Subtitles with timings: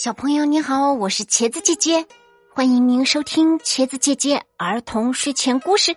[0.00, 2.06] 小朋友你好，我是茄子姐姐，
[2.54, 5.96] 欢迎您收听茄子姐姐儿童睡前故事。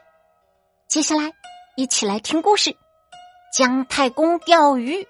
[0.88, 1.32] 接下来，
[1.78, 2.76] 一起来听故事：
[3.56, 5.08] 姜太公钓鱼。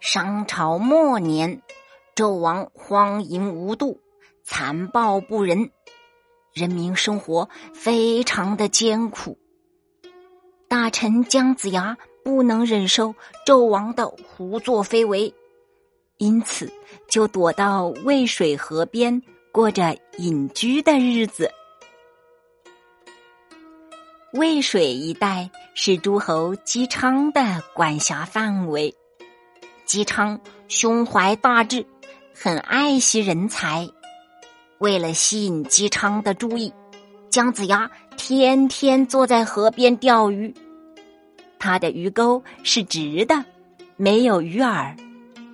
[0.00, 1.60] 商朝末年，
[2.16, 4.00] 纣王荒淫无度，
[4.42, 5.70] 残暴不仁，
[6.54, 9.38] 人民生活非常的艰苦。
[10.66, 11.98] 大臣姜子牙
[12.28, 13.14] 不能忍受
[13.46, 15.32] 纣王的胡作非为，
[16.18, 16.70] 因此
[17.08, 21.50] 就躲到渭水河边过着隐居的日子。
[24.34, 28.94] 渭水一带是诸侯姬昌的管辖范围，
[29.86, 30.38] 姬昌
[30.68, 31.86] 胸怀大志，
[32.34, 33.88] 很爱惜人才。
[34.76, 36.74] 为了吸引姬昌的注意，
[37.30, 37.90] 姜子牙。
[38.18, 40.52] 天天坐在河边钓鱼，
[41.58, 43.44] 他的鱼钩是直的，
[43.96, 44.96] 没有鱼饵，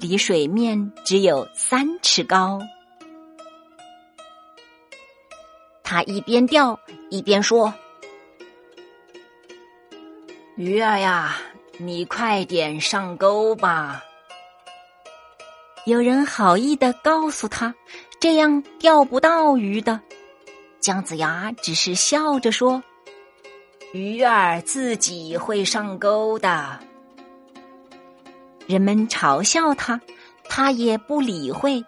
[0.00, 2.60] 离水面只有三尺高。
[5.82, 6.78] 他一边钓
[7.10, 7.72] 一边说
[10.56, 11.36] ：“鱼儿呀，
[11.78, 14.02] 你快点上钩吧。”
[15.86, 17.74] 有人好意的告诉他
[18.18, 20.00] ：“这样钓不到鱼的。”
[20.80, 22.82] 姜子牙只是笑着说
[23.94, 26.80] ：“鱼儿自己会上钩的。”
[28.66, 30.00] 人们嘲笑他，
[30.48, 31.84] 他也不理会。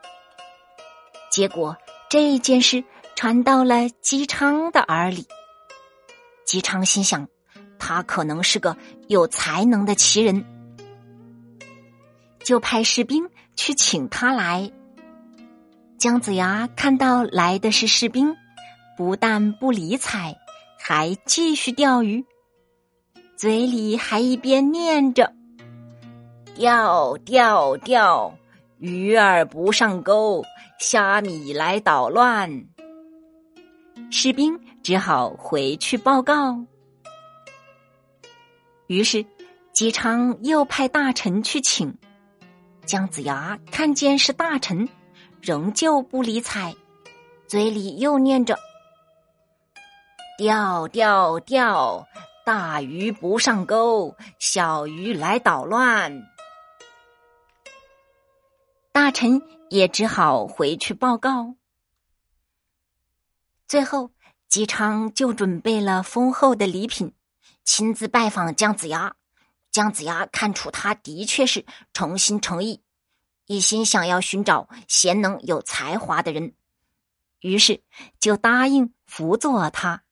[1.32, 1.76] 结果
[2.08, 2.84] 这件事
[3.16, 5.26] 传到了姬昌的耳里。
[6.44, 7.26] 姬昌心想，
[7.76, 8.76] 他可能是个
[9.08, 10.44] 有才能的奇人，
[12.38, 14.70] 就派士兵去请他来。
[15.98, 18.36] 姜子牙看到来的是士兵。
[18.96, 20.34] 不但不理睬，
[20.88, 22.24] 还继续钓鱼，
[23.34, 25.34] 嘴里还一边念着
[26.54, 28.32] ：“钓钓钓，
[28.78, 30.44] 鱼儿不上钩，
[30.78, 32.68] 虾米来捣乱。”
[34.12, 36.64] 士兵只好回去报告。
[38.86, 39.26] 于是，
[39.72, 41.92] 姬昌又派大臣去请
[42.84, 44.88] 姜子牙，看见是大臣，
[45.42, 46.76] 仍旧不理睬，
[47.48, 48.56] 嘴里又念着。
[50.38, 52.06] 钓钓钓，
[52.44, 56.30] 大鱼不上钩，小鱼来捣乱。
[58.92, 61.54] 大臣也只好回去报告。
[63.66, 64.10] 最后，
[64.46, 67.14] 姬昌就准备了丰厚的礼品，
[67.64, 69.16] 亲自拜访姜子牙。
[69.70, 71.64] 姜子牙看出他的确是
[71.94, 72.82] 诚心诚意，
[73.46, 76.54] 一心想要寻找贤能有才华的人，
[77.40, 77.82] 于是
[78.20, 80.02] 就答应辅佐他。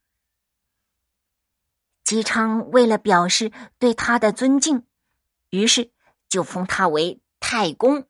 [2.04, 4.84] 姬昌为了表示对他的尊敬，
[5.48, 5.90] 于是
[6.28, 8.06] 就封他为太公。